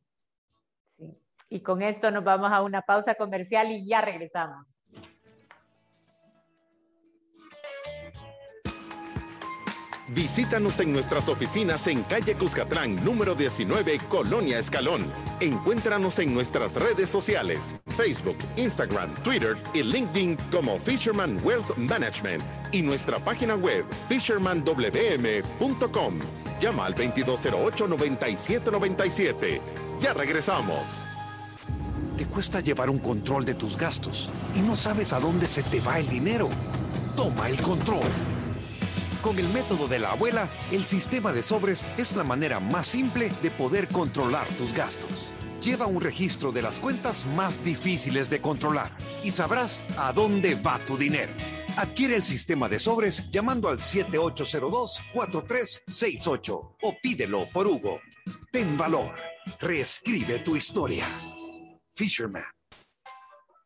[1.49, 4.80] Y con esto nos vamos a una pausa comercial y ya regresamos.
[10.13, 15.03] Visítanos en nuestras oficinas en calle Cuscatlán, número 19, Colonia Escalón.
[15.39, 17.59] Encuéntranos en nuestras redes sociales,
[17.97, 26.19] Facebook, Instagram, Twitter y LinkedIn como Fisherman Wealth Management y nuestra página web fishermanwm.com.
[26.59, 29.61] Llama al 2208-9797.
[30.01, 30.87] Ya regresamos
[32.31, 35.99] cuesta llevar un control de tus gastos y no sabes a dónde se te va
[35.99, 36.49] el dinero.
[37.15, 38.01] Toma el control.
[39.21, 43.31] Con el método de la abuela, el sistema de sobres es la manera más simple
[43.43, 45.35] de poder controlar tus gastos.
[45.61, 50.83] Lleva un registro de las cuentas más difíciles de controlar y sabrás a dónde va
[50.87, 51.33] tu dinero.
[51.77, 58.01] Adquiere el sistema de sobres llamando al 7802-4368 o pídelo por Hugo.
[58.51, 59.13] Ten valor.
[59.59, 61.05] Reescribe tu historia.
[61.93, 62.60] Fisherman.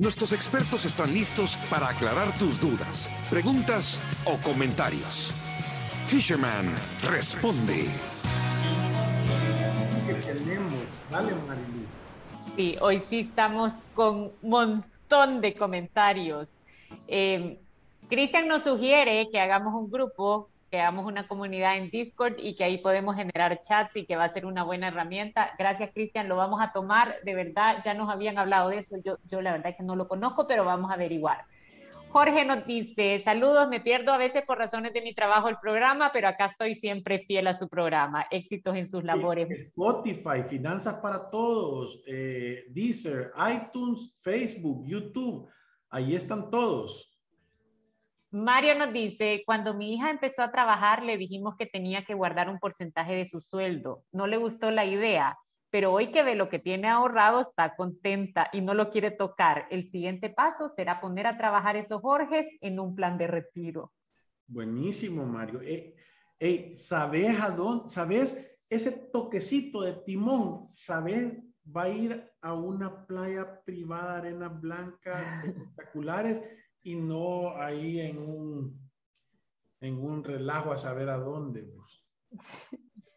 [0.00, 5.34] Nuestros expertos están listos para aclarar tus dudas, preguntas o comentarios.
[6.06, 7.86] Fisherman responde.
[12.54, 16.46] Sí, hoy sí estamos con un montón de comentarios.
[17.08, 17.58] Eh,
[18.08, 22.64] Cristian nos sugiere que hagamos un grupo, que hagamos una comunidad en Discord y que
[22.64, 25.52] ahí podemos generar chats y que va a ser una buena herramienta.
[25.58, 27.16] Gracias, Cristian, lo vamos a tomar.
[27.24, 28.96] De verdad, ya nos habían hablado de eso.
[29.04, 31.44] Yo, yo la verdad que no lo conozco, pero vamos a averiguar.
[32.10, 36.10] Jorge nos dice, saludos, me pierdo a veces por razones de mi trabajo el programa,
[36.12, 38.26] pero acá estoy siempre fiel a su programa.
[38.30, 39.50] Éxitos en sus labores.
[39.50, 45.48] Spotify, Finanzas para Todos, eh, Deezer, iTunes, Facebook, YouTube,
[45.90, 47.07] ahí están todos.
[48.30, 52.50] Mario nos dice, cuando mi hija empezó a trabajar le dijimos que tenía que guardar
[52.50, 54.04] un porcentaje de su sueldo.
[54.12, 55.38] No le gustó la idea,
[55.70, 59.66] pero hoy que ve lo que tiene ahorrado está contenta y no lo quiere tocar.
[59.70, 63.92] El siguiente paso será poner a trabajar esos Jorges en un plan de retiro.
[64.46, 65.60] Buenísimo, Mario.
[65.62, 67.88] Eh, ¿Sabes a dónde?
[67.88, 68.58] ¿Sabes?
[68.68, 71.38] Ese toquecito de timón, ¿sabes?
[71.64, 76.42] Va a ir a una playa privada, arenas blancas, espectaculares
[76.82, 78.90] y no ahí en un,
[79.80, 81.64] en un relajo a saber a dónde.
[81.64, 82.06] Pues.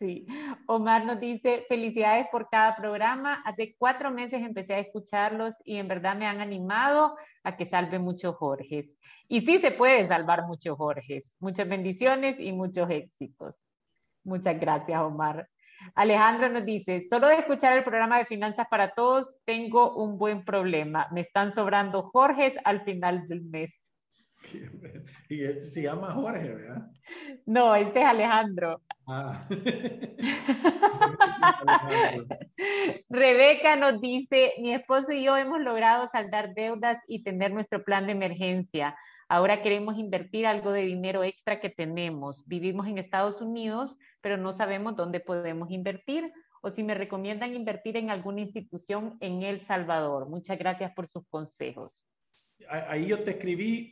[0.01, 0.25] Sí,
[0.65, 3.39] Omar nos dice, felicidades por cada programa.
[3.45, 7.99] Hace cuatro meses empecé a escucharlos y en verdad me han animado a que salve
[7.99, 8.97] muchos Jorges.
[9.27, 11.35] Y sí se puede salvar muchos Jorges.
[11.39, 13.59] Muchas bendiciones y muchos éxitos.
[14.23, 15.47] Muchas gracias, Omar.
[15.95, 20.43] Alejandro nos dice, solo de escuchar el programa de Finanzas para Todos, tengo un buen
[20.45, 21.07] problema.
[21.11, 23.90] Me están sobrando Jorges al final del mes.
[25.29, 26.87] Y este se llama Jorge, ¿verdad?
[27.45, 28.81] No, este es Alejandro.
[29.07, 29.47] Ah.
[33.09, 38.05] Rebeca nos dice, mi esposo y yo hemos logrado saldar deudas y tener nuestro plan
[38.05, 38.95] de emergencia.
[39.29, 42.45] Ahora queremos invertir algo de dinero extra que tenemos.
[42.47, 47.97] Vivimos en Estados Unidos, pero no sabemos dónde podemos invertir o si me recomiendan invertir
[47.97, 50.29] en alguna institución en El Salvador.
[50.29, 52.05] Muchas gracias por sus consejos.
[52.71, 53.91] Ahí yo te escribí,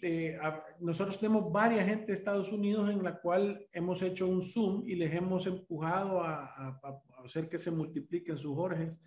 [0.79, 4.95] nosotros tenemos varias gente de Estados Unidos en la cual hemos hecho un Zoom y
[4.95, 6.79] les hemos empujado a,
[7.25, 8.97] hacer que se multipliquen sus Jorges.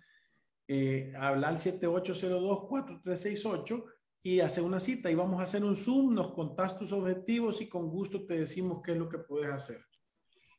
[0.67, 3.83] Eh, hablar 7802-4368
[4.21, 7.67] y hacer una cita y vamos a hacer un Zoom, nos contás tus objetivos y
[7.67, 9.83] con gusto te decimos qué es lo que puedes hacer.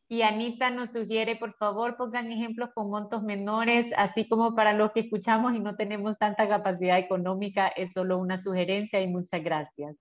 [0.09, 4.93] Y Anita nos sugiere, por favor, pongan ejemplos con montos menores, así como para los
[4.93, 9.97] que escuchamos y no tenemos tanta capacidad económica, es solo una sugerencia y muchas gracias.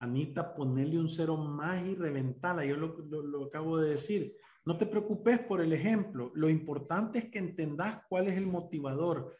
[0.00, 4.32] Anita, ponerle un cero más y reventarla, yo lo, lo, lo acabo de decir.
[4.64, 9.36] No te preocupes por el ejemplo, lo importante es que entendas cuál es el motivador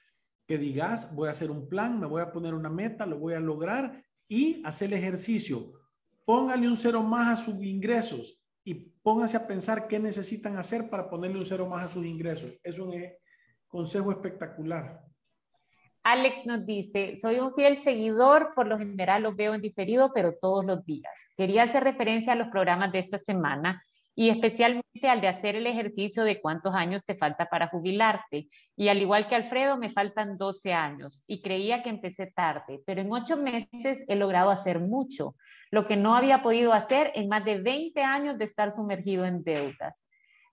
[0.47, 3.35] que digas, voy a hacer un plan, me voy a poner una meta, lo voy
[3.35, 5.73] a lograr y hacer el ejercicio.
[6.25, 11.09] Póngale un cero más a sus ingresos y pónganse a pensar qué necesitan hacer para
[11.09, 12.53] ponerle un cero más a sus ingresos.
[12.63, 13.19] Es un eh,
[13.69, 15.03] consejo espectacular.
[16.03, 20.35] Alex nos dice, soy un fiel seguidor, por lo general los veo en diferido, pero
[20.35, 21.13] todos los días.
[21.37, 23.83] Quería hacer referencia a los programas de esta semana
[24.17, 28.49] y especialmente al de hacer el ejercicio de cuántos años te falta para jubilarte.
[28.77, 33.01] Y al igual que Alfredo, me faltan 12 años y creía que empecé tarde, pero
[33.01, 35.35] en ocho meses he logrado hacer mucho,
[35.71, 39.43] lo que no había podido hacer en más de 20 años de estar sumergido en
[39.43, 40.07] deudas.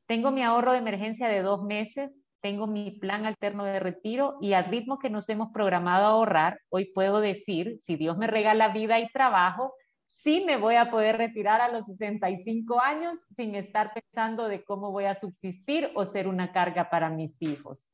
[0.07, 4.53] Tengo mi ahorro de emergencia de dos meses, tengo mi plan alterno de retiro y
[4.53, 8.70] al ritmo que nos hemos programado a ahorrar, hoy puedo decir, si Dios me regala
[8.70, 9.76] vida y trabajo,
[10.24, 14.92] sí me voy a poder retirar a los 65 años sin estar pensando de cómo
[14.92, 17.90] voy a subsistir o ser una carga para mis hijos.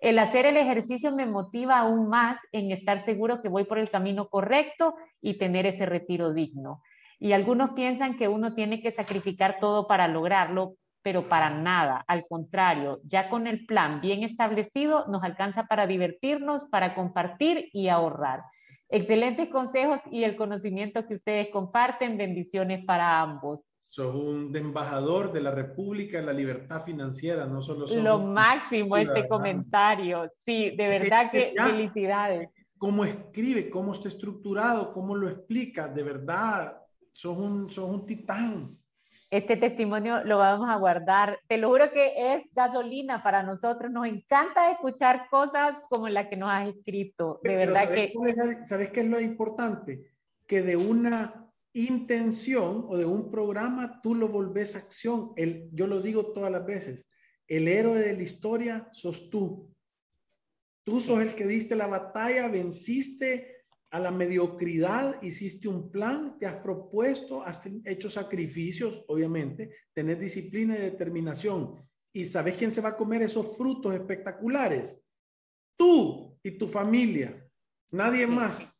[0.00, 3.88] El hacer el ejercicio me motiva aún más en estar seguro que voy por el
[3.88, 6.82] camino correcto y tener ese retiro digno.
[7.20, 12.04] Y algunos piensan que uno tiene que sacrificar todo para lograrlo, pero para nada.
[12.08, 17.88] Al contrario, ya con el plan bien establecido nos alcanza para divertirnos, para compartir y
[17.88, 18.42] ahorrar.
[18.92, 22.18] Excelentes consejos y el conocimiento que ustedes comparten.
[22.18, 23.72] Bendiciones para ambos.
[23.78, 28.98] Sos un embajador de la República de la Libertad Financiera, no solo sos Lo máximo
[28.98, 30.28] este comentario.
[30.44, 32.50] Sí, de verdad que felicidades.
[32.76, 36.76] Cómo escribe, cómo está estructurado, cómo lo explica, de verdad,
[37.12, 38.76] sos un, sos un titán
[39.32, 41.40] este testimonio lo vamos a guardar.
[41.48, 43.90] Te lo juro que es gasolina para nosotros.
[43.90, 47.40] Nos encanta escuchar cosas como la que nos has escrito.
[47.42, 48.12] De verdad que...
[48.66, 50.12] ¿Sabes qué es lo importante?
[50.46, 55.32] Que de una intención o de un programa tú lo volvés acción.
[55.36, 57.08] El, yo lo digo todas las veces.
[57.48, 59.74] El héroe de la historia sos tú.
[60.84, 63.51] Tú sos el que diste la batalla, venciste
[63.92, 70.74] a la mediocridad, hiciste un plan, te has propuesto, has hecho sacrificios, obviamente, tenés disciplina
[70.74, 71.86] y determinación.
[72.10, 74.98] ¿Y sabes quién se va a comer esos frutos espectaculares?
[75.76, 77.46] Tú y tu familia,
[77.90, 78.78] nadie más.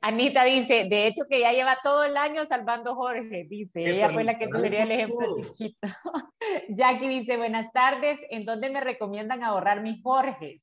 [0.00, 4.24] Anita dice, de hecho que ya lleva todo el año salvando Jorge, dice, ella fue
[4.24, 5.78] la que sugirió el ejemplo chiquito.
[6.70, 10.62] Jackie dice, buenas tardes, ¿en dónde me recomiendan ahorrar mis Jorges?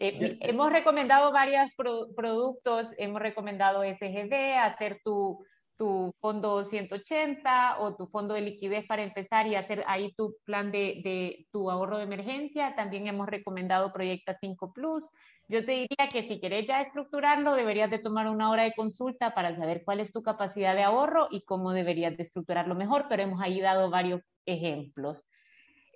[0.00, 1.70] Eh, hemos recomendado varios
[2.16, 5.44] productos, hemos recomendado SGB, hacer tu,
[5.76, 10.72] tu fondo 180 o tu fondo de liquidez para empezar y hacer ahí tu plan
[10.72, 12.74] de, de tu ahorro de emergencia.
[12.76, 15.10] También hemos recomendado Proyecta 5 Plus.
[15.48, 19.34] Yo te diría que si querés ya estructurarlo, deberías de tomar una hora de consulta
[19.34, 23.22] para saber cuál es tu capacidad de ahorro y cómo deberías de estructurarlo mejor, pero
[23.22, 25.26] hemos ahí dado varios ejemplos.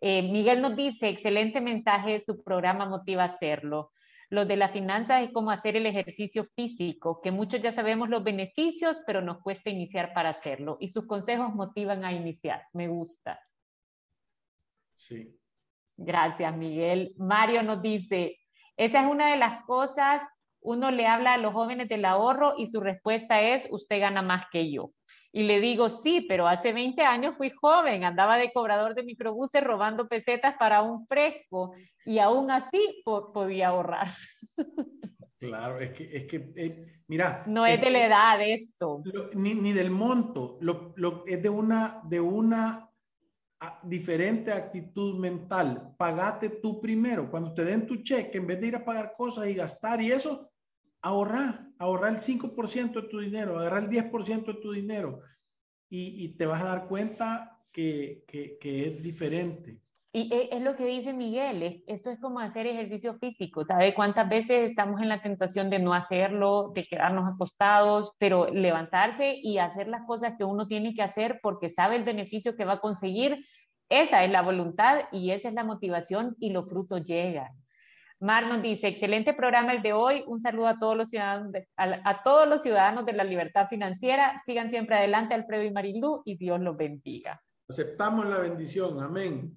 [0.06, 3.90] Eh, Miguel nos dice, excelente mensaje, su programa motiva a hacerlo.
[4.28, 8.22] Lo de la finanza es como hacer el ejercicio físico, que muchos ya sabemos los
[8.22, 10.76] beneficios, pero nos cuesta iniciar para hacerlo.
[10.78, 12.66] Y sus consejos motivan a iniciar.
[12.74, 13.40] Me gusta.
[14.94, 15.40] Sí.
[15.96, 17.14] Gracias, Miguel.
[17.16, 18.36] Mario nos dice,
[18.76, 20.22] esa es una de las cosas,
[20.60, 24.44] uno le habla a los jóvenes del ahorro y su respuesta es, usted gana más
[24.52, 24.92] que yo.
[25.36, 29.64] Y le digo, sí, pero hace 20 años fui joven, andaba de cobrador de microbuses
[29.64, 31.74] robando pesetas para un fresco
[32.06, 34.08] y aún así podía ahorrar.
[35.36, 37.44] Claro, es que, es que eh, mira.
[37.46, 39.02] No es, de la edad esto.
[39.34, 42.88] ni, ni, del monto, lo, lo, es de una, de una
[43.60, 45.94] ah, diferente actitud mental.
[45.98, 47.30] Pagate tú primero.
[47.30, 50.12] Cuando te den tu cheque, en vez de ir a pagar cosas y gastar y
[50.12, 50.50] eso,
[51.02, 55.20] ahorrar, ahorrar el 5% de tu dinero, agarrar el 10% de tu dinero
[55.88, 59.80] y, te vas a dar cuenta que, es diferente.
[60.12, 64.28] Y e, es lo que dice Miguel, esto es como hacer ejercicio físico, ¿sabe cuántas
[64.28, 69.88] veces estamos en la tentación de no hacerlo, de quedarnos acostados, pero levantarse y hacer
[69.88, 73.44] las cosas que uno tiene que hacer porque sabe el beneficio que va a conseguir,
[73.88, 77.63] esa es la voluntad y esa es la motivación y los frutos llegan.
[78.20, 80.24] Mar nos dice, excelente programa el de hoy.
[80.26, 84.40] Un saludo a todos los ciudadanos de, a, todos los ciudadanos de la libertad financiera.
[84.44, 87.42] Sigan siempre adelante, Alfredo y Marilú, y Dios los bendiga.
[87.68, 89.00] Aceptamos la bendición.
[89.02, 89.52] Amén.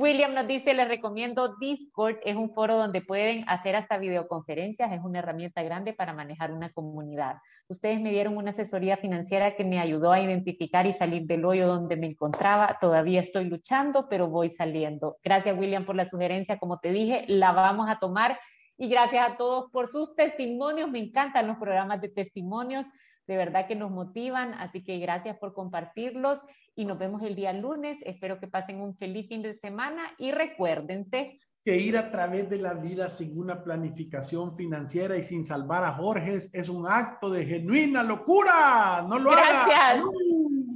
[0.00, 5.00] William nos dice, les recomiendo Discord, es un foro donde pueden hacer hasta videoconferencias, es
[5.02, 7.38] una herramienta grande para manejar una comunidad.
[7.66, 11.66] Ustedes me dieron una asesoría financiera que me ayudó a identificar y salir del hoyo
[11.66, 12.78] donde me encontraba.
[12.80, 15.16] Todavía estoy luchando, pero voy saliendo.
[15.24, 16.60] Gracias, William, por la sugerencia.
[16.60, 18.38] Como te dije, la vamos a tomar.
[18.76, 20.88] Y gracias a todos por sus testimonios.
[20.88, 22.86] Me encantan los programas de testimonios
[23.28, 26.40] de verdad que nos motivan, así que gracias por compartirlos
[26.74, 27.98] y nos vemos el día lunes.
[28.04, 32.56] Espero que pasen un feliz fin de semana y recuérdense que ir a través de
[32.56, 37.44] la vida sin una planificación financiera y sin salvar a Jorge es un acto de
[37.44, 39.04] genuina locura.
[39.06, 40.02] No lo Gracias.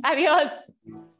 [0.02, 0.50] Adiós.